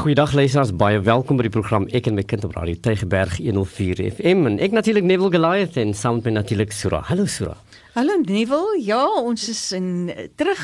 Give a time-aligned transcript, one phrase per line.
[0.00, 3.98] Goeiedag luisteraars, baie welkom by die program Ek en my kind op Radio Tygerberg 104
[4.06, 7.02] FM en ek natuurlik Neville Goliath en saam met natuurlik Sura.
[7.04, 7.52] Hallo Sura.
[7.92, 8.78] Hallo Neville.
[8.80, 10.08] Ja, ons is in
[10.40, 10.62] terug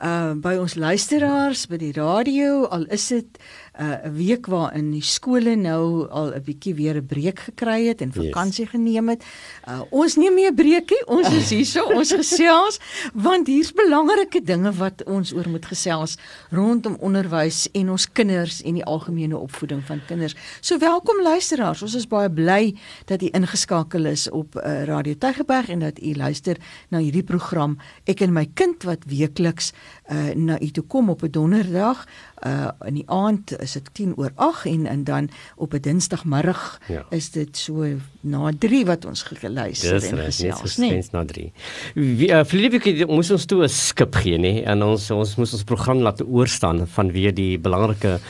[0.00, 3.36] uh by ons luisteraars by die radio al is dit
[3.80, 8.00] uh 'n week waarin die skole nou al 'n bietjie weer 'n breek gekry het
[8.00, 8.70] en vakansie yes.
[8.70, 9.24] geneem het.
[9.68, 12.78] Uh ons neem nie 'n breekie, ons is hierso, ons gesels
[13.14, 16.18] want hier's belangrike dinge wat ons oor moet gesels
[16.50, 20.34] rondom onderwys en ons kinders en die algemene opvoeding van kinders.
[20.60, 21.82] So welkom luisteraars.
[21.82, 26.14] Ons is baie bly dat u ingeskakel is op uh, Radio Tygerberg en dat u
[26.14, 26.56] luister
[26.88, 29.72] na hierdie program Ek en my kind wat weekliks
[30.10, 32.06] uh na u toe kom op 'n donderdag
[32.46, 36.80] uh in die aand is dit 10 oor 8 en en dan op 'n dinsdagmiddag
[36.88, 37.04] ja.
[37.10, 37.86] is dit so
[38.20, 40.94] na 3 wat ons geluister Dis en gesels, nee.
[40.94, 41.52] Dis na 3.
[41.94, 45.64] Wie uh, Filipie moes ons toe 'n skip gee nê en ons ons moes ons
[45.64, 48.20] program laat oorstaan van weer die belangrike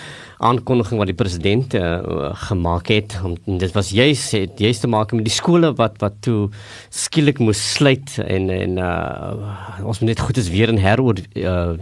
[0.43, 3.15] aankondiging wat die president uh, gemaak het.
[3.47, 6.49] En dit was juist het juist te maak met die skole wat wat toe
[6.91, 11.75] skielik moes sluit en en uh, ons moet net goed is weer in heroor uh,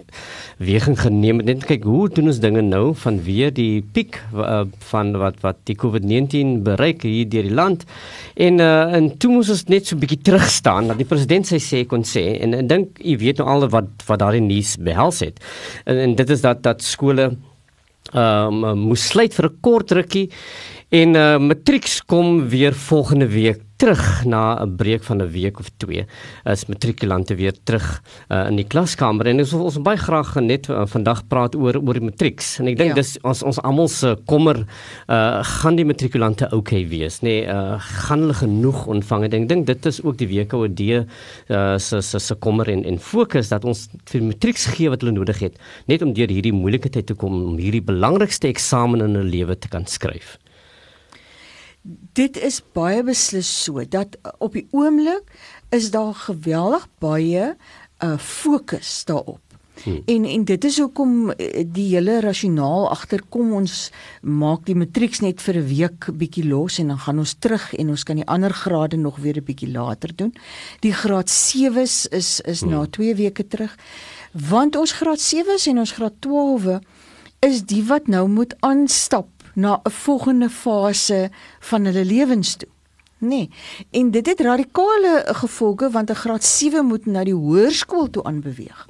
[0.61, 5.15] weging geneem net kyk hoe doen ons dinge nou van weer die piek uh, van
[5.21, 7.87] wat wat die COVID-19 bereik hier deur die land?
[8.37, 11.47] En uh, en toe moes ons net so 'n bietjie terug staan dat die president
[11.47, 14.77] sy sê kon sê en ek dink u weet nou al wat wat daardie nuus
[14.77, 15.41] behels het.
[15.85, 17.31] En, en dit is dat dat skole
[18.15, 20.31] um, moes sluit vir 'n kort rukkie
[20.91, 25.71] en uh, matrieks kom weer volgende week terug na 'n breek van 'n week of
[25.77, 26.05] 2
[26.45, 29.27] as matrikulante weer terug uh, in die klaskamer.
[29.27, 32.59] En ons ons baie graag net uh, vandag praat oor oor die matrieks.
[32.61, 33.01] En ek dink ja.
[33.01, 34.67] dis ons ons almal se kommer
[35.09, 37.29] uh, gaan die matrikulante okay wees nê?
[37.31, 39.25] Nee, uh, gaan hulle genoeg ontvang?
[39.31, 43.49] Ek dink dit is ook die WKOD uh, se se se kommer en en fokus
[43.49, 45.59] dat ons vir matrieks gee wat hulle nodig het
[45.91, 49.57] net om deur hierdie moeilike tyd te kom om hierdie belangrikste eksamen in hulle lewe
[49.57, 50.37] te kan skryf
[52.13, 55.27] dit is baie beslis so dat uh, op die oomblik
[55.71, 57.55] is daar geweldig baie
[58.01, 59.41] 'n uh, fokus daarop.
[59.85, 60.03] Hmm.
[60.07, 61.35] En en dit is hoekom uh,
[61.67, 63.91] die hele rasionaal agterkom ons
[64.21, 67.89] maak die matrieks net vir 'n week bietjie los en dan gaan ons terug en
[67.89, 70.35] ons kan die ander grade nog weer 'n bietjie later doen.
[70.81, 72.71] Die graad 7's is is hmm.
[72.71, 73.77] na 2 weke terug.
[74.33, 76.79] Want ons graad 7's en ons graad 12
[77.41, 81.31] is die wat nou moet aanstap na 'n volgende fase
[81.61, 82.69] van hulle lewens toe.
[83.21, 83.51] Nee.
[83.91, 88.87] En dit het radikale gevolge want 'n graad 7 moet na die hoërskool toe aanbeweeg.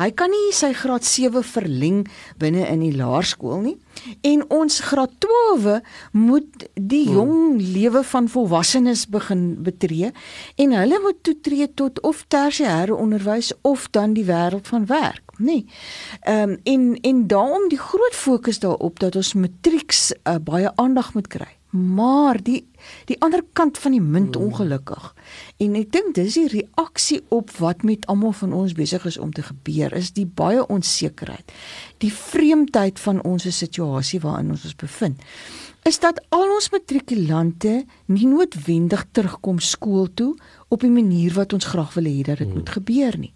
[0.00, 2.08] Hy kan nie sy graad 7 verleng
[2.40, 3.76] binne in die laerskool nie.
[4.20, 5.80] En ons graad 12
[6.12, 7.14] moet die hmm.
[7.14, 10.12] jong lewe van volwassenes begin betree
[10.54, 15.64] en hulle moet toetree tot of tersiêre onderwys of dan die wêreld van werk nee.
[16.20, 21.14] Ehm um, en en daarom die groot fokus daarop dat ons matrieks uh, baie aandag
[21.14, 21.48] moet kry.
[21.70, 22.66] Maar die
[23.06, 24.44] die ander kant van die munt hmm.
[24.44, 25.14] ongelukkig.
[25.56, 29.32] En ek dink dis die reaksie op wat met almal van ons besig is om
[29.32, 31.52] te gebeur is die baie onsekerheid.
[31.98, 35.22] Die vreemdheid van ons situasie waarin ons ons bevind
[35.88, 40.34] is dat al ons matrikulante nie noodwendig terugkom skool toe
[40.70, 42.60] op die manier wat ons graag wil hê dat dit hmm.
[42.60, 43.32] moet gebeur nie.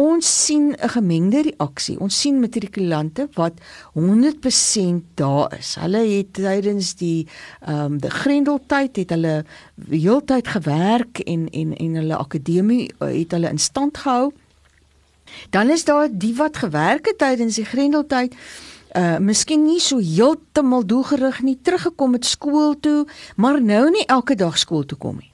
[0.00, 1.98] Ons sien 'n gemengde reaksie.
[2.00, 3.60] Ons sien matrikulante wat
[3.92, 5.74] 100% daar is.
[5.80, 7.28] Hulle het tydens die
[7.60, 9.44] ehm um, die Grendeltyd het hulle
[9.90, 14.32] heeltyd gewerk en en en hulle akademie eh, het hulle in stand gehou.
[15.50, 18.34] Dan is daar die wat gewerk het tydens die Grendeltyd
[18.96, 24.34] uh miskien nie so heeltemal doelgerig nie teruggekom het skool toe, maar nou nie elke
[24.34, 25.29] dag skool toe kom nie.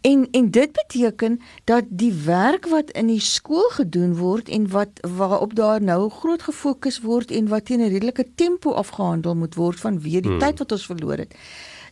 [0.00, 5.00] En en dit beteken dat die werk wat in die skool gedoen word en wat
[5.00, 9.80] waarop daar nou groot gefokus word en wat teen 'n redelike tempo afgehandel moet word
[9.80, 10.38] vanweë die hmm.
[10.38, 11.34] tyd wat ons verloor het.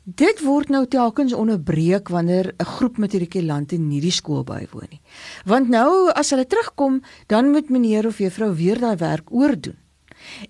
[0.04, 5.00] Dit word nou telkens onderbreek wanneer 'n groep matrikulante nie die skool bywoon nie.
[5.44, 9.76] Want nou as hulle terugkom, dan moet meneer of juffrou weer daai werk oordoen.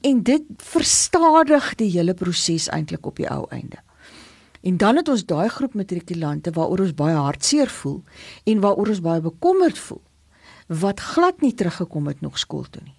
[0.00, 3.83] En dit verstadig die hele proses eintlik op die ou einde.
[4.64, 8.00] En dan het ons daai groep matrikulante waaroor ons baie hartseer voel
[8.48, 10.02] en waaroor ons baie bekommerd voel
[10.66, 12.96] wat glad nie teruggekom het nog skool toe nie.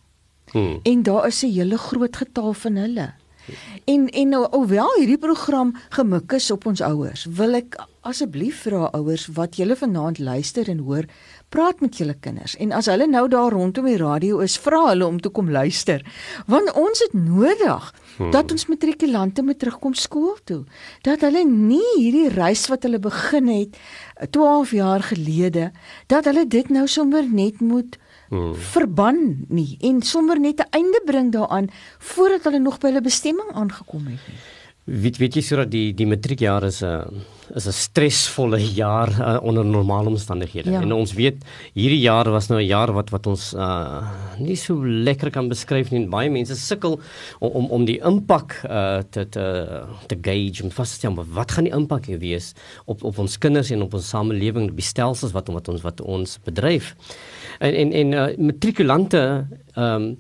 [0.53, 0.79] Hmm.
[0.83, 3.13] En daar is 'n hele groot getal van hulle.
[3.85, 8.89] En en nou alhoewel hierdie program gemik is op ons ouers, wil ek asseblief vra
[8.97, 11.05] ouers wat julle vanaand luister en hoor,
[11.55, 12.55] praat met julle kinders.
[12.59, 16.03] En as hulle nou daar rondom die radio is, vra hulle om te kom luister.
[16.51, 18.31] Want ons het nodig hmm.
[18.35, 20.63] dat ons matrikulante moet terugkom skool toe.
[21.07, 23.79] Dat hulle nie hierdie reis wat hulle begin het
[24.35, 25.69] 12 jaar gelede,
[26.11, 27.97] dat hulle dit nou sommer net moet
[28.29, 28.51] hmm.
[28.73, 33.51] verban nie en sommer net 'n einde bring daaraan voordat hulle nog by hulle bestemming
[33.53, 34.54] aangekom het nie.
[34.85, 37.25] Weet weet jy sodat die die matriekjaar is 'n
[37.57, 40.69] is 'n stresvolle jaar uh, onder normale omstandighede.
[40.69, 40.81] Ja.
[40.81, 41.41] En ons weet
[41.73, 44.05] hierdie jaar was nou 'n jaar wat wat ons uh,
[44.37, 46.05] nie so lekker kan beskryf nie.
[46.05, 46.99] Baie mense sukkel
[47.39, 51.51] om om om die impak uh, te te te gauge en vas te stel wat
[51.51, 52.53] gaan die impak hier wees
[52.85, 56.39] op op ons kinders en op ons samelewing, die stelsels wat wat ons wat ons
[56.43, 56.95] bedryf.
[57.59, 60.17] En en en uh, matrikulante ehm um,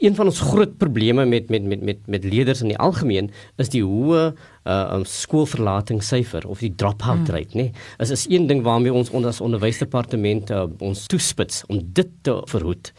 [0.00, 3.72] een van ons groot probleme met met met met met leerders in die algemeen is
[3.72, 4.30] die hoë
[4.64, 7.34] uh um, skoolverlatingssyfer of die dropout hmm.
[7.36, 7.70] rate, nê.
[7.70, 7.72] Nee.
[7.98, 12.40] Is is een ding waarmee ons onder as onderwysdepartement uh, ons toespits om dit te
[12.52, 12.92] verhoed.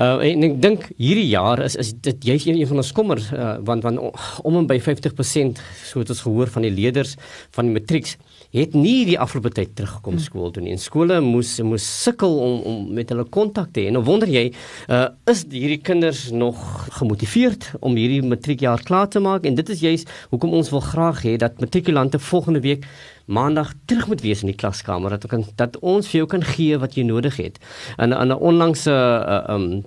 [0.00, 3.20] Uh en ek dink hierdie jaar is is dit jy's een, een van ons kommer
[3.36, 3.98] uh, want want
[4.42, 7.16] om en by 50% so het ons gehoor van die leerders
[7.50, 8.16] van die matrieks
[8.52, 10.24] het nie die afgelope tyd teruggekom hmm.
[10.24, 10.74] skool toe nie.
[10.76, 13.92] En skole moes moes sukkel om om met hulle kontak te hê.
[13.94, 14.50] Nou wonder jy,
[14.92, 16.60] uh, is hierdie kinders nog
[16.98, 19.48] gemotiveerd om hierdie matriekjaar klaar te maak?
[19.48, 22.84] En dit is juist hoekom ons wil graag hê dat matrikulante volgende week
[23.24, 26.78] maandag terug moet wees in die klaskamer dat kan dat ons vir jou kan gee
[26.78, 27.58] wat jy nodig het.
[27.96, 29.84] En aan 'n onlangse uh, um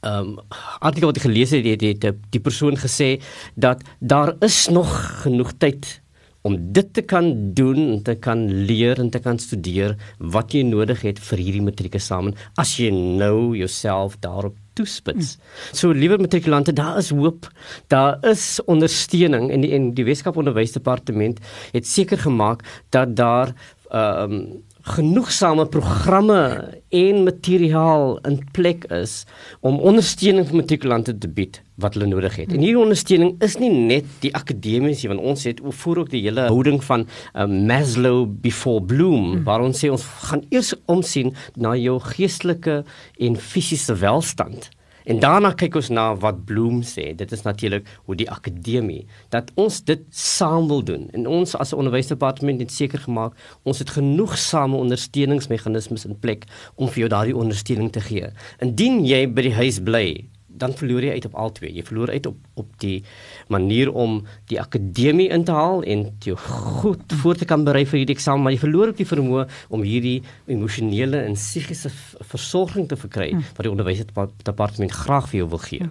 [0.00, 0.36] ehm um,
[0.78, 3.18] artikel wat ek gelees het, het, het, het die persoon gesê
[3.54, 4.86] dat daar is nog
[5.22, 6.00] genoeg tyd
[6.48, 10.64] om dit te kan doen en te kan leer en te kan studeer wat jy
[10.66, 15.34] nodig het vir hierdie matriekeksamen as jy nou jouself daarop toespits.
[15.34, 15.74] Hmm.
[15.74, 17.48] So liewe matrikulante, daar is hoop.
[17.90, 21.42] Daar is ondersteuning en die en die Weskaap Onderwysdepartement
[21.74, 23.54] het seker gemaak dat daar
[23.90, 26.40] ehm um, genoegsame programme
[26.88, 29.24] en materiaal in plek is
[29.60, 32.52] om ondersteuning vir matrikulante te bied wat hulle nodig het.
[32.52, 36.48] En hierdie ondersteuning is nie net die akademiese want ons het voor ook die hele
[36.50, 39.44] houding van uh, Maslow before Bloom hmm.
[39.46, 42.82] waar ons sê ons gaan eers omsien na jou geestelike
[43.28, 44.70] en fisiese welstand.
[45.08, 47.14] En daarna kyk ons na wat Bloom sê.
[47.16, 51.06] Dit is natuurlik hoe die akademie dat ons dit saam wil doen.
[51.16, 53.32] En ons as 'n onderwysdepartement het seker gemaak
[53.62, 56.44] ons het genoegsame ondersteuningsmeganismes in plek
[56.74, 58.28] om vir jou daardie ondersteuning te gee.
[58.60, 61.70] Indien jy by die huis bly, dan verloor jy uit op al twee.
[61.76, 63.04] Jy verloor uit op op die
[63.52, 64.18] manier om
[64.50, 68.42] die akademie in te haal en jou goed voor te kan berei vir hierdie eksamen,
[68.42, 70.18] maar jy verloor ook die vermoë om hierdie
[70.50, 71.92] emosionele en psigiese
[72.32, 73.46] versorging te verkry hm.
[73.54, 75.90] wat die onderwysdepartement graag vir jou wil gee.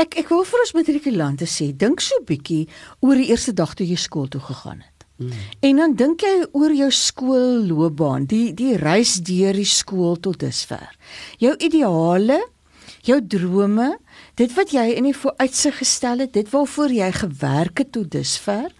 [0.00, 2.64] Ek ek wil vir ons matrikulante sê, dink so bietjie
[3.04, 5.06] oor die eerste dag toe jy skool toe gegaan het.
[5.20, 5.34] Hmm.
[5.68, 10.88] En dan dink jy oor jou skoolloopbaan, die die reis deur die skool tot dusver.
[11.42, 12.40] Jou ideale
[13.06, 13.90] jou drome,
[14.40, 18.70] dit wat jy in die vooruitsig gestel het, dit waarvoor jy gewerk het tot dusver,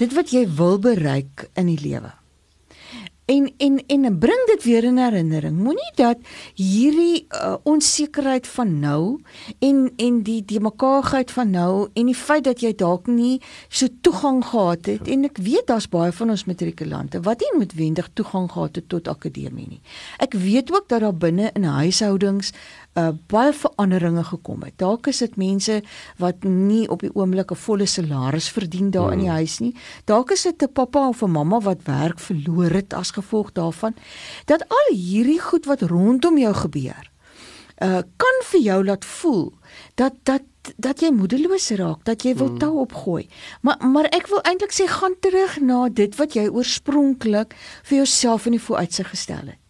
[0.00, 2.14] dit wat jy wil bereik in die lewe
[3.30, 5.56] en en en bring dit weer in herinnering.
[5.56, 6.18] Moenie dat
[6.54, 9.20] hierdie uh, onsekerheid van nou
[9.58, 13.38] en en die die mekaarheid van nou en die feit dat jy dalk nie
[13.68, 18.10] so toegang gehad het en ek weet daar's baie van ons matrikulante wat nie noodwendig
[18.18, 19.82] toegang gehad het tot akademie nie.
[20.18, 22.52] Ek weet ook dat daar binne in huishoudings
[22.98, 24.74] uh, baie veranderinge gekom het.
[24.80, 25.80] Dalk is dit mense
[26.18, 29.12] wat nie op die oomblik 'n volle salaris verdien daar hmm.
[29.12, 29.36] in die hmm.
[29.36, 29.74] huis nie.
[30.04, 33.94] Dalk is dit 'n pappa of 'n mamma wat werk verloor het as gevolg daarvan.
[34.44, 37.10] Dat al hierdie goed wat rondom jou gebeur,
[37.82, 39.52] uh kan vir jou laat voel
[39.94, 40.42] dat dat
[40.76, 42.58] dat jy moedeloos raak, dat jy wil hmm.
[42.58, 43.28] tou opgooi.
[43.62, 48.46] Maar maar ek wil eintlik sê gaan terug na dit wat jy oorspronklik vir jouself
[48.46, 49.66] in die vooruitsig gestel het.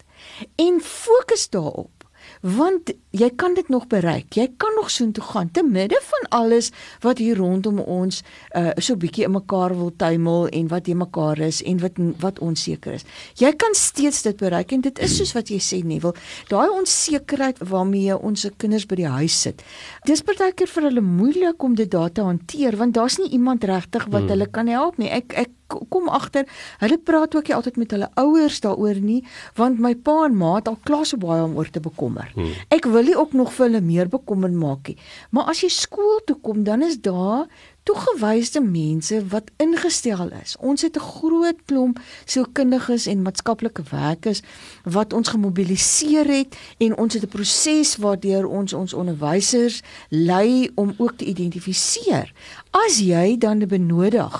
[0.55, 2.01] En fokus daarop
[2.41, 4.33] want jy kan dit nog bereik.
[4.33, 6.71] Jy kan nog soontoe gaan te midde van alles
[7.03, 8.21] wat hier rondom ons
[8.55, 12.39] uh so bietjie in mekaar wil tuimel en wat jy mekaar is en wat wat
[12.39, 13.05] onseker is.
[13.39, 16.15] Jy kan steeds dit bereik en dit is soos wat jy sê Neville,
[16.49, 19.63] daai onsekerheid waarmee ons kinders by die huis sit.
[20.07, 24.07] Dis partykeer vir hulle moeilik om dit daar te hanteer want daar's nie iemand regtig
[24.07, 24.29] wat hmm.
[24.35, 25.11] hulle kan help nie.
[25.11, 25.57] Ek ek
[25.89, 26.47] kom agter,
[26.81, 29.21] hulle praat ook nie altyd met hulle ouers daaroor nie,
[29.55, 32.31] want my pa en ma het al klaar so baie om oor te bekommer.
[32.35, 32.51] Hmm.
[32.73, 34.97] Ek wil nie ook nog vir hulle meer bekommer maak nie.
[35.29, 37.47] Maar as jy skool toe kom, dan is daar
[37.83, 40.55] toegewyde mense wat ingestel is.
[40.59, 44.41] Ons het 'n groot klomp sielkundiges en maatskaplike werkers
[44.83, 50.93] wat ons gemobiliseer het en ons het 'n proses waardeur ons ons onderwysers lei om
[50.97, 52.33] ook te identifiseer
[52.71, 54.35] as jy dan benodig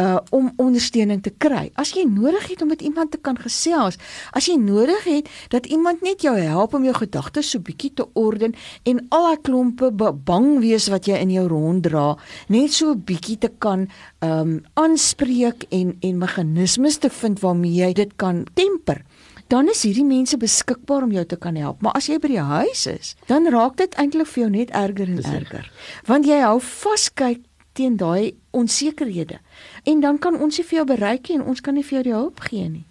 [0.00, 1.70] uh om ondersteuning te kry.
[1.76, 3.98] As jy nodig het om met iemand te kan gesels,
[4.32, 8.06] as jy nodig het dat iemand net jou help om jou gedagtes so bietjie te
[8.12, 9.90] orden en al daai klompe
[10.24, 12.16] bang wees wat jy in jou ronddra,
[12.48, 13.88] net so bietjie te kan
[14.24, 19.04] um aanspreek en en meganismes te vind waarmee jy dit kan temper
[19.52, 21.82] dan is hierdie mense beskikbaar om jou te kan help.
[21.84, 25.10] Maar as jy by die huis is, dan raak dit eintlik vir jou net erger
[25.12, 25.68] en erger.
[26.08, 29.40] Want jy hou vaskyk teen daai onsekerhede.
[29.84, 32.04] En dan kan ons nie vir jou bereik nie en ons kan nie vir jou
[32.08, 32.84] die hulp gee nie.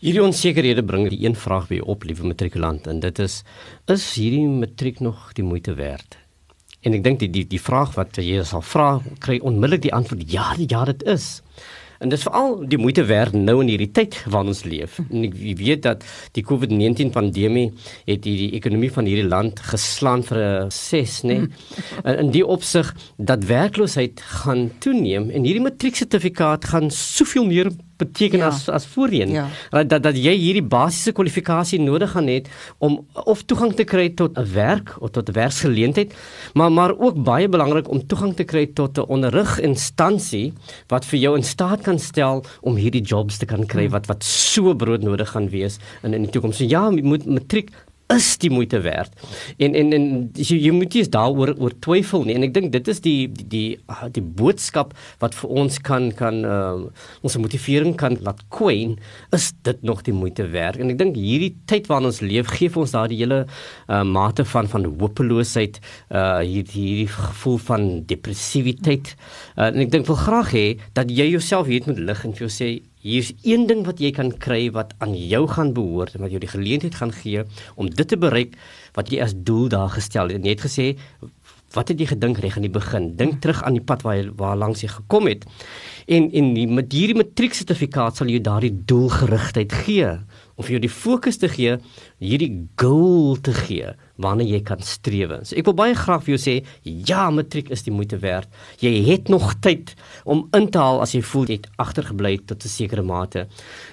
[0.00, 3.42] Hierdie onsekerhede bring die een vraag by op, liewe matrikulant, en dit is:
[3.88, 6.18] is hierdie matriek nog die moeite werd?
[6.80, 8.88] En ek dink die die die vraag wat jy sal vra,
[9.24, 11.40] kry onmiddellik die antwoord: ja, ja, dit is.
[12.00, 14.96] En dit is veral die moeite werd nou in hierdie tyd waarin ons leef.
[15.10, 16.04] En ek weet dat
[16.36, 17.66] die COVID-19 pandemie
[18.08, 21.36] het die, ekonomie van hierdie land geslaan vir 'n 6, nê.
[21.44, 22.16] Nee?
[22.24, 28.50] In die opsig dat werkloosheid gaan toeneem en hierdie matrieksertifikaat gaan soveel meer beteken ja.
[28.50, 29.46] as as voorheen ja.
[29.70, 34.38] dat dat jy hierdie basiese kwalifikasie nodig gaan het om of toegang te kry tot
[34.38, 36.14] 'n werk of tot 'n werksgeleentheid
[36.54, 40.52] maar maar ook baie belangrik om toegang te kry tot 'n onderriginstansie
[40.88, 43.92] wat vir jou in staat kan stel om hierdie jobs te kan kry hmm.
[43.92, 46.60] wat wat so broodnodig gaan wees in in die toekoms.
[46.60, 47.72] So ja, jy moet matriek
[48.14, 49.14] is die moeite werd.
[49.58, 52.36] En en en jy, jy moet nie daaroor oor twyfel nie.
[52.38, 56.10] En ek dink dit is die die die, ah, die boodskap wat vir ons kan
[56.16, 56.88] kan uh,
[57.26, 58.96] ons motivering kan laat kwyn
[59.36, 60.80] is dit nog die moeite werd.
[60.80, 64.46] En ek dink hierdie tyd waarin ons leef gee vir ons daardie hele uh, mate
[64.48, 69.14] van van hopeloosheid, uh hierdie, hierdie gevoel van depressiwiteit.
[69.56, 72.46] Uh, en ek dink wil graag hê dat jy jouself hier moet lig en vir
[72.46, 76.24] jou sê Hier's een ding wat jy kan kry wat aan jou gaan behoort en
[76.26, 77.44] wat jou die geleentheid gaan gee
[77.80, 78.58] om dit te bereik
[78.96, 80.44] wat jy as doel daar gestel het.
[80.44, 80.86] Jy het gesê
[81.72, 83.12] wat het jy gedink reg aan die begin?
[83.16, 85.46] Dink terug aan die pad waar jy waar langs jy gekom het.
[86.10, 90.16] En en die, met hierdie matrieksertifikaat sal jy daardie doelgerigtheid gee
[90.60, 91.78] om vir jou die fokus te gee,
[92.20, 95.32] hierdie goal te gee waarna jy kan streef.
[95.48, 98.50] So ek wil baie graag vir jou sê, ja, matriek is die moeite werd.
[98.82, 99.94] Jy het nog tyd
[100.28, 103.46] om in te haal as jy voel jy het agtergebly tot 'n sekere mate.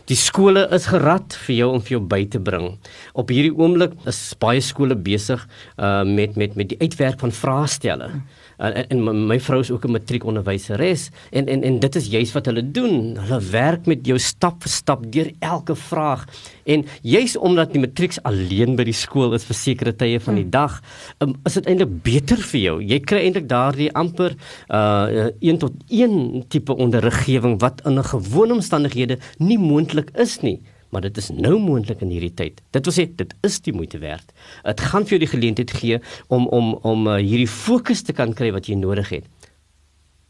[0.08, 2.78] Die skole is gerad vir jou om vir jou by te bring.
[3.16, 5.48] Op hierdie oomblik is baie skole besig
[5.78, 8.22] uh met met met die uitwerk van vraestelle.
[8.58, 12.46] En, en my vrou is ook 'n matriekonderwyseres en en en dit is juist wat
[12.46, 13.18] hulle doen.
[13.18, 16.26] Hulle werk met jou stap vir stap deur elke vraag.
[16.66, 20.40] En juist omdat die matrieks alleen by die skool is vir sekere tye tye van
[20.40, 20.56] die hmm.
[20.56, 20.80] dag,
[21.24, 22.78] um, is dit eintlik beter vir jou.
[22.84, 24.38] Jy kry eintlik daardie amper
[24.68, 30.60] uh 1 tot 1 tipe onderriggewing wat in 'n gewone omstandighede nie moontlik is nie
[30.90, 32.62] maar dit is nou moontlik in hierdie tyd.
[32.76, 34.32] Dit wil sê dit is die moeite werd.
[34.66, 38.34] Dit gaan vir jou die geleentheid gee om om om uh, hierdie fokus te kan
[38.38, 39.28] kry wat jy nodig het.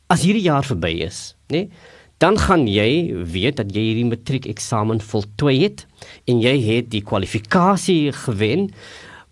[0.08, 1.68] As hierdie jaar verby is, nê?
[1.68, 5.84] Nee, dan gaan jy weet dat jy hierdie matriek eksamen voltooi het
[6.26, 8.72] en jy het die kwalifikasie gewen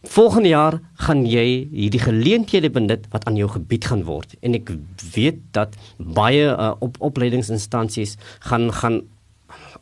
[0.06, 4.70] Volgende jaar gaan jy hierdie geleenthede benut wat aan jou gebied gaan word en ek
[5.16, 8.14] weet dat baie uh, op opleidingsinstansies
[8.46, 9.02] gaan gaan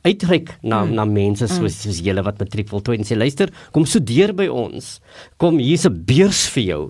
[0.03, 0.93] uitreik na mm.
[0.97, 1.81] na mense soos mm.
[1.85, 4.99] soos julle wat matriek voltooi en sê luister kom studeer by ons
[5.37, 6.83] kom hier's 'n beurs vir jou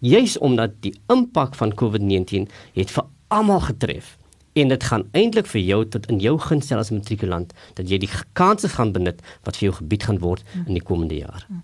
[0.00, 4.16] juis omdat die impak van COVID-19 het vir almal getref
[4.56, 7.98] en dit gaan eintlik vir jou tot in jou guns stel as matrikulant dat jy
[7.98, 10.66] die kansse gaan benut wat vir jou gebied gaan word mm.
[10.66, 11.44] in die komende jaar.
[11.48, 11.62] Mm.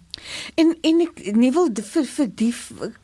[0.55, 2.53] En en ek nie wil vir vir die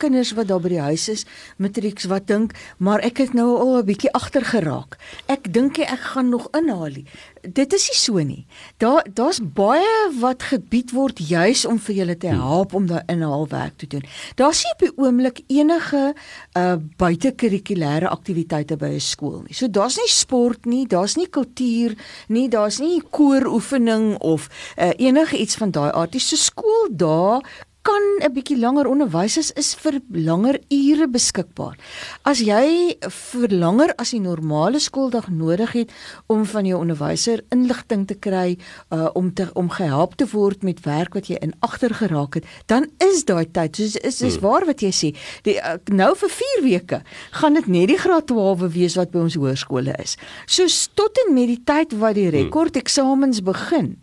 [0.01, 1.25] kinders wat daar by die huis is,
[1.57, 4.97] matrieks wat dink, maar ek het nou al 'n bietjie agter geraak.
[5.25, 7.01] Ek dink ek gaan nog inhaal.
[7.41, 8.45] Dit is nie so nie.
[8.77, 12.39] Daar daar's baie wat gebied word juis om vir julle te hmm.
[12.39, 14.03] help om daai inhaalwerk te doen.
[14.35, 16.13] Daar's nie op die oomblik enige
[16.57, 19.53] uh buitekurrikulêre aktiwiteite by 'n skool nie.
[19.53, 21.95] So daar's nie sport nie, daar's nie kultuur
[22.27, 26.21] nie, daar's nie kooroefening of uh enige iets van daai aard nie.
[26.21, 27.41] So skool dae
[27.89, 31.77] kan 'n bietjie langer onderwysers is vir langer ure beskikbaar.
[32.23, 35.91] As jy vir langer as die normale skooldag nodig het
[36.27, 38.57] om van jou onderwyser inligting te kry,
[38.91, 42.45] uh, om te om gehelp te word met werk wat jy in agter geraak het,
[42.67, 43.75] dan is daai tyd.
[43.75, 44.43] So is is hmm.
[44.43, 45.15] waar wat jy sê.
[45.43, 47.01] Die uh, nou vir 4 weke
[47.31, 50.17] gaan dit net die graad 12 wees wat by ons hoërskole is.
[50.45, 52.37] So tot en met die tyd wat die hmm.
[52.43, 53.95] rekord eksamens begin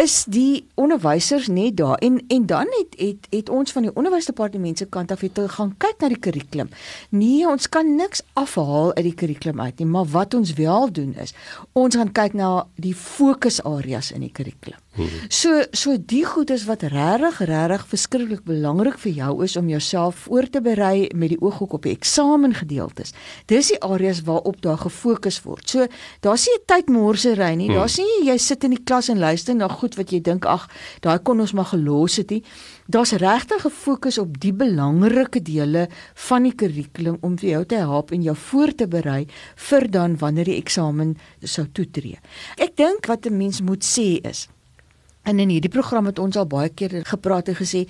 [0.00, 4.78] is die onderwysers net daar en en dan het het het ons van die onderwysdepartement
[4.78, 6.70] se kant af het gaan kyk na die kurrikulum.
[7.08, 11.14] Nee, ons kan niks afhaal uit die kurrikulum uit nie, maar wat ons wel doen
[11.14, 11.34] is
[11.72, 14.78] ons gaan kyk na die fokusareas in die kurrikulum.
[15.28, 20.24] So so die goed is wat regtig regtig verskriklik belangrik vir jou is om jouself
[20.26, 23.14] voor te berei met die ooghoek op die eksamen gedeeltes.
[23.46, 25.70] Dis die areas waarop daar gefokus word.
[25.70, 25.86] So
[26.26, 27.68] daar's nie 'n tydmorsery nie.
[27.68, 30.68] Daar's nie jy sit in die klas en luister na goed wat jy dink ag,
[31.00, 32.42] daai kon ons maar gelos het nie.
[32.88, 38.10] Daar's regtig gefokus op die belangrike dele van die kurrikulum om vir jou te help
[38.10, 42.18] en jou voor te berei vir dan wanneer die eksamen sou toetree.
[42.56, 44.48] Ek dink wat 'n mens moet sê is
[45.22, 47.86] En in hierdie program het ons al baie keer gepraat en gesê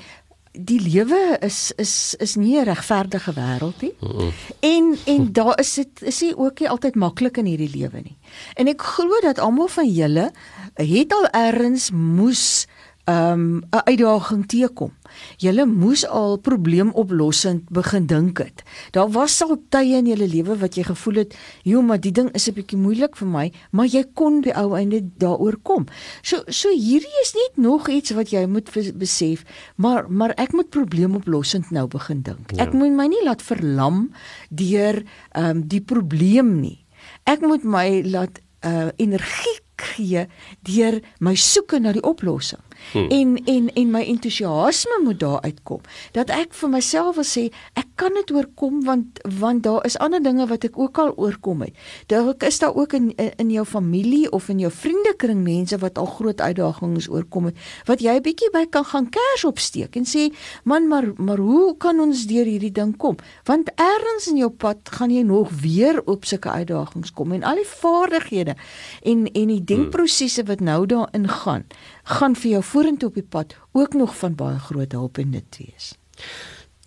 [0.52, 3.94] die lewe is is is nie 'n regverdige wêreld nie.
[4.00, 4.32] Mm -mm.
[4.60, 8.16] En en daar is dit is nie ook nie altyd maklik in hierdie lewe nie.
[8.54, 10.32] En ek glo dat almal van julle
[10.74, 12.66] het al ergens moes
[13.10, 14.92] um 'n uitdaging teekom.
[15.36, 18.62] Julle moes al probleemoplossend begin dink het.
[18.90, 22.30] Daar was al tye in julle lewe wat jy gevoel het, "Jo, maar die ding
[22.32, 25.86] is 'n bietjie moeilik vir my," maar jy kon die ou einde daaroor kom.
[26.22, 29.44] So so hierdie is net nog iets wat jy moet besef,
[29.76, 32.50] maar maar ek moet probleemoplossend nou begin dink.
[32.54, 32.62] Ja.
[32.62, 34.12] Ek moet my nie laat verlam
[34.48, 35.02] deur
[35.34, 36.84] um die probleem nie.
[37.24, 40.26] Ek moet my laat uh energie gee
[40.62, 42.60] deur my soeke na die oplossing.
[42.92, 43.08] Hmm.
[43.08, 45.80] En en en my entoesiasme moet daar uitkom
[46.12, 50.22] dat ek vir myself wil sê ek kan dit oorkom want want daar is ander
[50.22, 51.76] dinge wat ek ook al oorkom het.
[52.06, 56.06] Dalk is daar ook in in jou familie of in jou vriendekring mense wat al
[56.06, 57.56] groot uitdagings oorkom het
[57.86, 60.32] wat jy 'n bietjie by kan gaan kers opsteek en sê
[60.64, 63.16] man maar maar hoe kan ons deur hierdie ding kom?
[63.44, 67.54] Want ergens in jou pad gaan jy nog weer op sulke uitdagings kom en al
[67.54, 68.56] die vaardighede
[69.02, 69.64] en en die hmm.
[69.64, 71.64] denkprosesse wat nou daarin gaan
[72.10, 75.58] gaan vir jou vorentoe op die pad ook nog van baie groot hulp en nut
[75.62, 75.92] wees.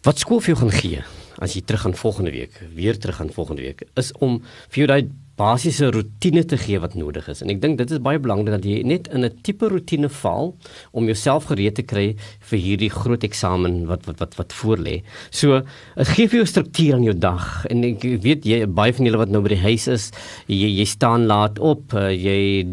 [0.03, 1.03] Wat skool vir jou gaan gee
[1.43, 4.87] as jy terug gaan volgende week, weer terug gaan volgende week, is om vir jou
[4.91, 5.07] daai
[5.39, 7.41] basiese rotine te gee wat nodig is.
[7.41, 10.53] En ek dink dit is baie belangrik dat jy net in 'n tipe rotine val
[10.93, 15.01] om jouself gereed te kry vir hierdie groot eksamen wat wat wat wat voorlê.
[15.31, 15.61] So,
[15.97, 17.65] dit gee vir jou struktuur aan jou dag.
[17.69, 20.11] En ek weet jy baie van julle wat nou by die huis is,
[20.47, 22.67] jy jy staan laat op, uh, jy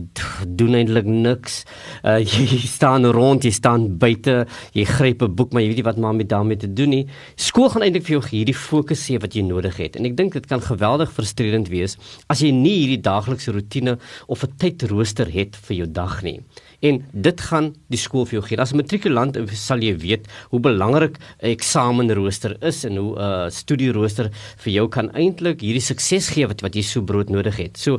[0.46, 1.64] doen eintlik niks.
[2.04, 5.88] Uh, jy staan rond, jy staan buite, jy gryp 'n boek, maar jy weet nie
[5.88, 7.06] wat maar met daarmee te doen nie.
[7.36, 9.96] Skool gaan eintlik vir jou hierdie fokus gee wat jy nodig het.
[9.96, 11.96] En ek dink dit kan geweldig frustrerend wees
[12.28, 13.96] as jy jy nie hierdie daaglikse rotine
[14.28, 16.40] of 'n tydrooster het vir jou dag nie.
[16.82, 18.58] En dit gaan die skool vir jou gee.
[18.60, 23.50] As 'n matrikulant sal jy weet hoe belangrik 'n eksamenrooster is en hoe 'n uh,
[23.50, 27.78] studierooster vir jou kan eintlik hierdie sukses gee wat wat jy so broodnodig het.
[27.78, 27.98] So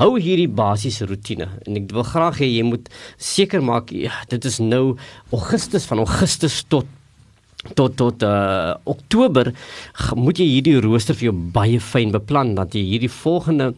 [0.00, 2.88] hou hierdie basiese rotine en ek wil graag hê jy moet
[3.18, 4.96] seker maak ja, dit is nou
[5.32, 6.86] Augustus van Augustus tot
[7.76, 9.52] tot tot uh, Oktober
[10.16, 13.74] moet jy hierdie rooster vir jou baie fyn beplan dat jy hierdie volgende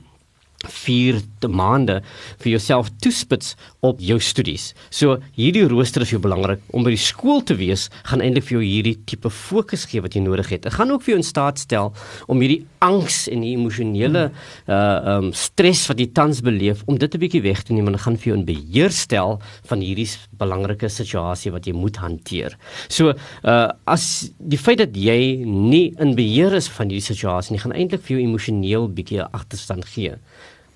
[0.68, 1.20] 4
[1.50, 2.00] maande
[2.42, 4.72] vir jouself toespits op jou studies.
[4.90, 8.46] So hierdie rooster is vir jou belangrik om by die skool te wees, gaan eintlik
[8.48, 10.62] vir jou hierdie tipe fokus gee wat jy nodig het.
[10.66, 11.92] Dit gaan ook vir jou in staat stel
[12.30, 14.28] om hierdie angs en die emosionele
[14.68, 17.96] uh um stres wat jy tans beleef om dit 'n bietjie weg te neem en
[17.96, 22.56] dit gaan vir jou in beheer stel van hierdie belangrike situasie wat jy moet hanteer.
[22.88, 27.62] So uh as die feit dat jy nie in beheer is van hierdie situasie nie,
[27.62, 30.18] gaan eintlik vir jou emosioneel bietjie agterstand gee.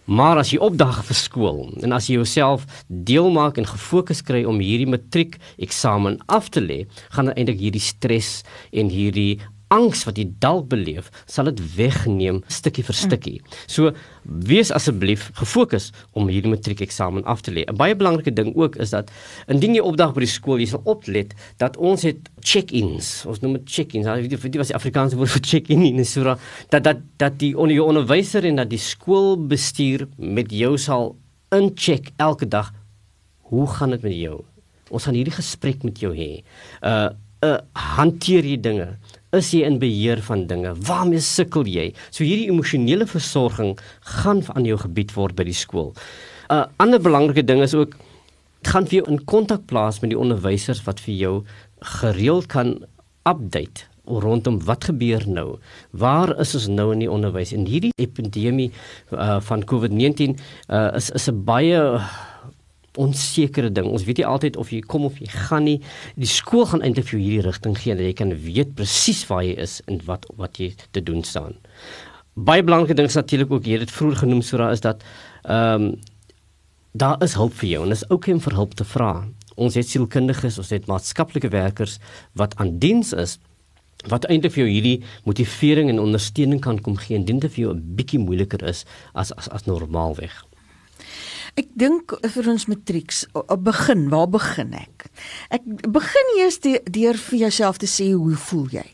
[0.06, 4.44] Maar as jy opdag vir skool en as jy jouself deel maak en gefokus kry
[4.46, 9.40] om hierdie matriek eksamen af te lê, gaan eintlik hierdie stres en hierdie
[9.74, 13.36] angs wat jy dalk beleef, sal dit wegneem stukkie vir stukkie.
[13.66, 17.64] So wees asseblief gefokus om hierdie matriekeksamen af te lê.
[17.66, 19.10] 'n Baie belangrike ding ook is dat
[19.48, 23.26] indien jy opdag by die skool, jy sal oplet dat ons het check-ins.
[23.26, 24.06] Ons noem dit check-ins.
[24.06, 26.38] Jy weet dit was die Afrikaanse woord vir check-in in Sura
[26.70, 31.16] dat dat dat die onderwyser en dat die skoolbestuur met jou sal
[31.50, 32.72] incheck elke dag.
[33.50, 34.44] Hoe gaan dit met jou?
[34.90, 36.42] Ons gaan hierdie gesprek met jou hê.
[36.82, 37.10] Uh
[37.44, 37.58] uh
[37.96, 38.96] hanteer jy dinge?
[39.36, 40.74] Is jy in beheer van dinge?
[40.88, 41.92] Waarmee sukkel jy?
[42.10, 43.76] So hierdie emosionele versorging
[44.18, 45.94] gaan aan jou gebied word by die skool.
[46.50, 47.96] 'n uh, Ander belangrike ding is ook
[48.66, 51.34] gaan vir jou in kontak plaas met die onderwysers wat vir jou
[52.00, 52.84] gereeld kan
[53.26, 55.58] update rondom wat gebeur nou.
[55.90, 57.52] Waar is ons nou in die onderwys?
[57.52, 58.70] En hierdie epidemie
[59.10, 60.36] uh, van COVID-19
[60.70, 62.00] uh, is is 'n baie
[63.00, 63.86] onsekere ding.
[63.86, 65.78] Ons weet nie altyd of jy kom of jy gaan nie.
[66.16, 69.44] Die skool gaan eintlik vir jou hierdie rigting gee dat jy kan weet presies waar
[69.46, 71.56] jy is en wat wat jy te doen staan.
[72.36, 75.04] Baie belangrike ding is natuurlik ook hier dit vroeër genoem Sura is dat
[75.44, 75.96] ehm um,
[76.96, 79.10] daar is hulp vir jou en dit is ook om vir hulp te vra.
[79.56, 81.98] Ons het sielkundiges, ons het maatskaplike werkers
[82.32, 83.36] wat aan diens is
[84.08, 87.74] wat eintlik vir jou hierdie motivering en ondersteuning kan kom gee indien dit vir jou
[87.74, 90.44] 'n bietjie moeiliker is as as as normaalweg.
[91.56, 93.22] Ek dink vir ons matrieks,
[93.64, 95.06] begin, waar begin ek?
[95.56, 98.86] Ek begin eers deur vir jouself te sê hoe voel jy?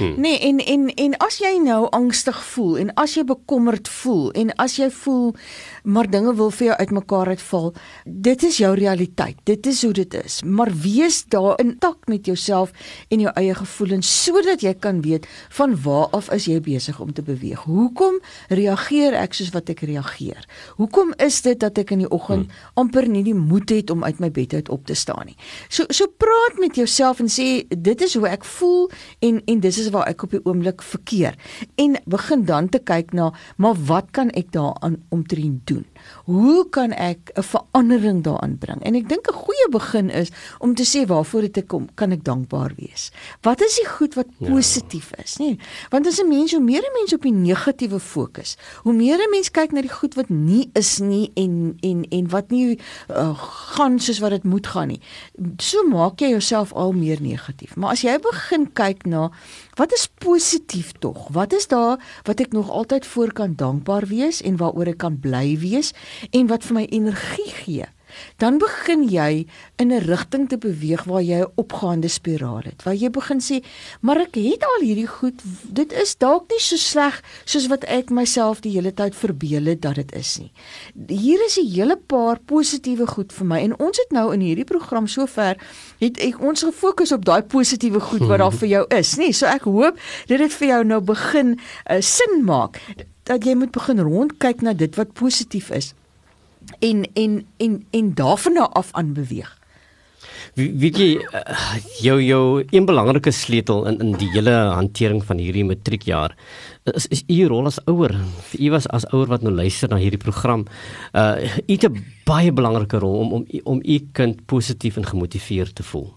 [0.00, 0.20] Hmm.
[0.20, 4.52] Nee, en en en as jy nou angstig voel en as jy bekommerd voel en
[4.56, 5.34] as jy voel
[5.84, 7.66] maar dinge wil vir jou uitmekaar uitval,
[8.04, 9.36] dit is jou realiteit.
[9.44, 10.40] Dit is hoe dit is.
[10.42, 12.72] Maar wees daar intak met jouself
[13.08, 17.12] en jou eie gevoelens sodat jy kan weet van waar af is jy besig om
[17.12, 17.66] te beweeg.
[17.68, 20.48] Hoekom reageer ek soos wat ek reageer?
[20.80, 22.72] Hoekom is dit dat ek in die oggend hmm.
[22.80, 25.36] amper nie die moed het om uit my bed uit op te staan nie?
[25.68, 28.88] So so praat met jouself en sê dit is hoe ek voel
[29.20, 31.34] en en dis is waar ek op die oomblik verkeer.
[31.74, 35.86] En begin dan te kyk na maar wat kan ek daaraan omtrent doen?
[36.24, 38.82] Hoe kan ek 'n verandering daaraan bring?
[38.82, 42.12] En ek dink 'n goeie begin is om te sê waarvoor dit ek kom, kan
[42.12, 43.10] ek dankbaar wees.
[43.42, 44.48] Wat is die goed wat ja.
[44.48, 45.58] positief is, nê?
[45.90, 49.30] Want as 'n mens hoe meer 'n mens op die negatiewe fokus, hoe meer 'n
[49.30, 52.78] mens kyk na die goed wat nie is nie en en en wat nie
[53.10, 53.34] uh,
[53.74, 55.00] gaan soos wat dit moet gaan nie.
[55.58, 57.76] So maak jy jouself al meer negatief.
[57.76, 59.30] Maar as jy begin kyk na
[59.80, 61.28] wat is positief tog?
[61.32, 61.96] Wat is daar
[62.28, 65.94] wat ek nog altyd voor kan dankbaar wees en waaroor ek kan bly wees
[66.36, 67.88] en wat vir my energie gee?
[68.36, 69.46] Dan begin jy
[69.76, 72.82] in 'n rigting te beweeg waar jy 'n opgaande spiraal het.
[72.82, 73.64] Waar jy begin sê,
[74.00, 78.10] "Maar ek het al hierdie goed, dit is dalk nie so sleg soos wat ek
[78.10, 80.52] myself die hele tyd verbeel het dat dit is nie."
[81.06, 84.64] Hier is 'n hele paar positiewe goed vir my en ons het nou in hierdie
[84.64, 85.56] program sover
[85.98, 89.32] het ek ons gefokus op daai positiewe goed wat daar vir jou is, nê?
[89.32, 91.58] So ek hoop dit het vir jou nou begin
[91.90, 92.80] uh, sin maak
[93.22, 95.92] dat jy moet begin rondkyk na dit wat positief is
[96.78, 99.58] en en en en daarvan af aan beweeg.
[100.54, 105.64] Weet jy eh, jou jou een belangrike sleutel in in die hele hantering van hierdie
[105.64, 106.34] matriekjaar
[106.94, 108.14] is is u rol as ouer.
[108.58, 110.66] U was as ouer wat nou luister na hierdie program.
[111.14, 115.74] Uh u het 'n baie belangrike rol om om om u kind positief en gemotiveerd
[115.74, 116.14] te voel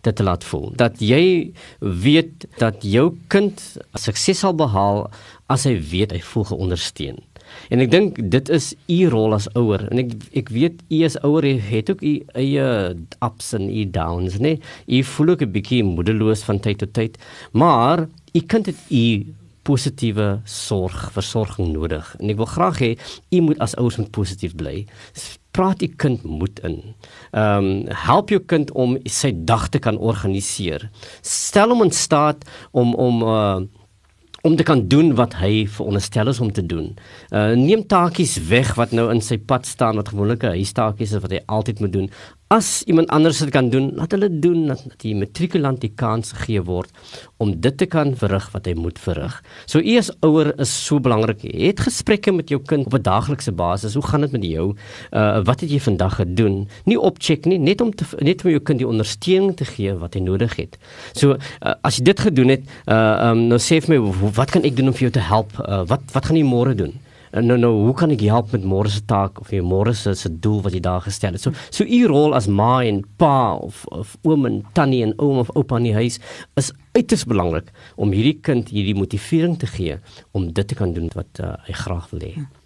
[0.00, 3.60] dit te laat voel dat jy weet dat jou kind
[3.94, 5.10] sukses sal behaal
[5.52, 7.20] as hy weet hy voel geondersteun
[7.70, 11.18] En ek dink dit is u rol as ouer en ek ek weet u as
[11.26, 12.68] ouer het ook u eie
[13.22, 14.58] ups en u downs, né?
[14.86, 17.18] U voel ook 'n bietjie moedeloos van tyd tot tyd,
[17.52, 22.14] maar u kind het u positiewe sorg, versorging nodig.
[22.20, 22.90] En ek wil graag hê
[23.30, 24.86] u moet as ouers moet positief bly.
[25.54, 26.78] Praat u kind moed in.
[27.32, 30.88] Ehm um, help jou kind om sy dag te kan organiseer.
[31.22, 33.60] Stel hom in staat om om uh
[34.42, 36.94] om te kan doen wat hy veronderstel is om te doen.
[37.28, 41.22] Uh neem taakies weg wat nou in sy pad staan wat gewoonlik 'n huistaakies is
[41.22, 42.10] wat hy altyd moet doen
[42.50, 46.62] as iemand anders dit kan doen, laat hulle doen dat die matrikulant die kans gegee
[46.66, 46.90] word
[47.38, 49.36] om dit te kan verrig wat hy moet verrig.
[49.70, 51.44] So u as ouer is so belangrik.
[51.46, 53.94] Het gesprekke met jou kind op 'n daaglikse basis.
[53.94, 54.74] Hoe gaan dit met jou?
[55.12, 56.68] Uh wat het jy vandag gedoen?
[56.84, 60.14] Nie opcheck nie, net om te net om jou kind die ondersteuning te gee wat
[60.14, 60.78] hy nodig het.
[61.12, 64.62] So uh, as jy dit gedoen het, uh um, nou sê vir my wat kan
[64.64, 65.52] ek doen om vir jou te help?
[65.58, 66.98] Uh, wat wat gaan jy môre doen?
[67.30, 70.30] Nou nou hoe kan ek help met môre se taak of jy môre se se
[70.42, 71.44] doel wat jy daar gestel het.
[71.44, 75.38] So so u rol as ma en pa of of oom en tannie en oom
[75.38, 76.18] of oupa in die huis
[76.58, 80.00] is uiters belangrik om hierdie kind hierdie motivering te gee
[80.32, 82.34] om dit te kan doen wat uh, hy graag wil hê.
[82.34, 82.59] Hmm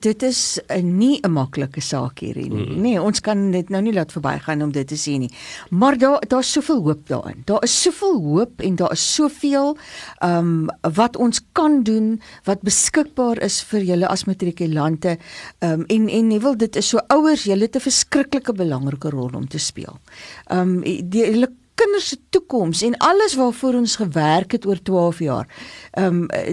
[0.00, 2.66] dit is 'n nie 'n maklike saak hierdie nie.
[2.66, 2.80] Mm.
[2.80, 5.30] Nee, ons kan dit nou nie laat verbygaan om dit te sê nie.
[5.70, 7.42] Maar daar daar's soveel hoop daarin.
[7.44, 9.76] Daar is soveel hoop en daar is soveel
[10.18, 15.18] ehm um, wat ons kan doen wat beskikbaar is vir julle as matrikulante.
[15.58, 19.10] Ehm um, en en jy wil dit is so ouers, julle het 'n verskriklike belangrike
[19.10, 19.98] rol om te speel.
[20.46, 25.18] Ehm um, die julle kinders se toekoms en alles waarvoor ons gewerk het oor 12
[25.18, 25.46] jaar.
[25.92, 26.52] Ehm um,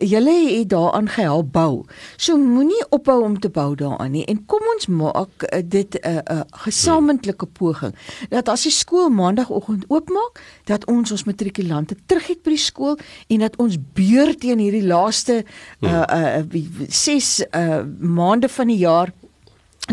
[0.00, 1.84] julle het daaraan gehelp bou.
[2.16, 6.08] So moenie ophou om te bou daaraan nie en kom ons maak uh, dit 'n
[6.08, 7.94] uh, 'n uh, gesamentlike poging
[8.28, 12.98] dat as die skool maandagooggend oopmaak, dat ons ons matrikulante terug het by die skool
[13.28, 15.44] en dat ons beurt teen hierdie laaste
[15.80, 16.42] uh uh
[16.88, 19.12] 6 uh maande van die jaar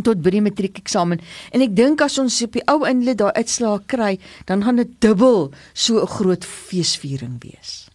[0.04, 1.22] tot by die matriekeksamen
[1.52, 4.92] en ek dink as ons op die ou einde daai uitslae kry dan gaan dit
[5.02, 7.90] dubbel so 'n groot feesviering wees.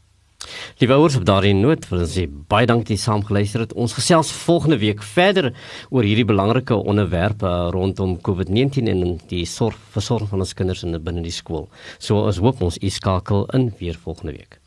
[0.78, 3.72] Liewe ouers op daardie noot wil ons sê baie dankie dat jy saamgeluister het.
[3.72, 5.52] Ons gesels volgende week verder
[5.90, 11.22] oor hierdie belangrike onderwerpe rondom COVID-19 en die sorg versorging van ons kinders in binne
[11.22, 11.68] die skool.
[11.98, 14.60] So ons hoop ons u skakel in weer volgende week.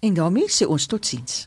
[0.00, 1.46] En daarmee sê ons totsiens.